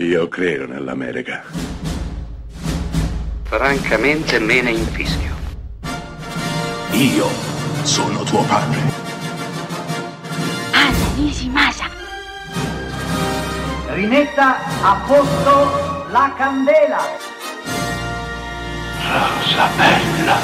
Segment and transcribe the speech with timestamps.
[0.00, 1.42] Io credo nell'America.
[3.42, 5.34] Francamente me ne infischio.
[6.92, 7.26] Io
[7.82, 8.78] sono tuo padre.
[10.70, 11.86] Anna Nishimasa.
[13.88, 17.02] Rimetta a posto la candela.
[19.02, 20.36] Rosa bella.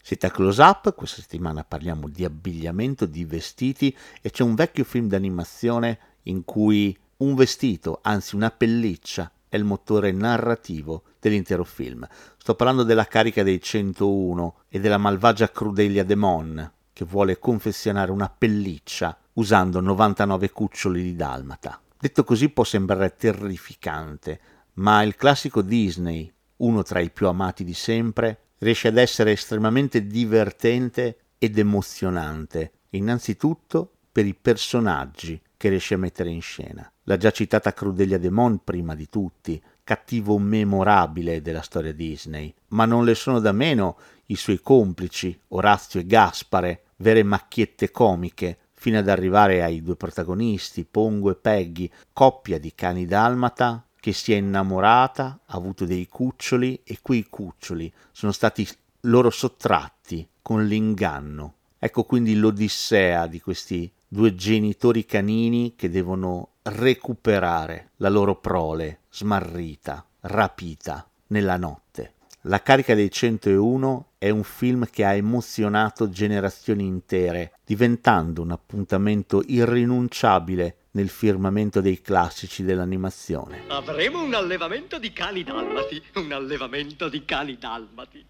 [0.00, 4.84] Siete a Close Up, questa settimana parliamo di abbigliamento, di vestiti e c'è un vecchio
[4.84, 12.06] film d'animazione in cui un vestito, anzi una pelliccia, è il motore narrativo dell'intero film.
[12.36, 18.28] Sto parlando della carica dei 101 e della malvagia Crudelia Demon, che vuole confezionare una
[18.28, 21.80] pelliccia usando 99 cuccioli di dalmata.
[21.98, 24.40] Detto così può sembrare terrificante,
[24.74, 30.06] ma il classico Disney, uno tra i più amati di sempre, riesce ad essere estremamente
[30.06, 36.88] divertente ed emozionante, innanzitutto per i personaggi che riesce a mettere in scena.
[37.04, 43.04] La già citata Crudelia Demon prima di tutti, cattivo memorabile della storia Disney, ma non
[43.04, 49.08] le sono da meno i suoi complici, Orazio e Gaspare, vere macchiette comiche, fino ad
[49.08, 55.40] arrivare ai due protagonisti, Pongo e Peggy, coppia di cani dalmata che si è innamorata,
[55.44, 58.66] ha avuto dei cuccioli e quei cuccioli sono stati
[59.02, 61.54] loro sottratti con l'inganno.
[61.78, 70.04] Ecco quindi l'odissea di questi due genitori canini che devono recuperare la loro prole smarrita,
[70.20, 72.12] rapita nella notte.
[72.46, 79.42] La carica dei 101 è un film che ha emozionato generazioni intere, diventando un appuntamento
[79.46, 83.62] irrinunciabile nel firmamento dei classici dell'animazione.
[83.68, 88.24] Avremo un allevamento di cani dalmati, un allevamento di cani dalmati.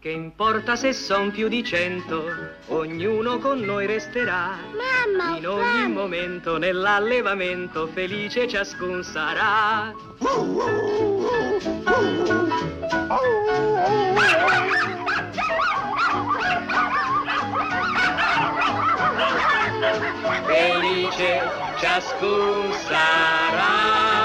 [0.00, 2.24] Che importa se son più di cento,
[2.68, 4.56] ognuno con noi resterà.
[4.72, 9.92] Mamma, In ogni momento nell'allevamento felice ciascun sarà.
[20.46, 21.42] Felice
[21.78, 24.19] ciascun sarà.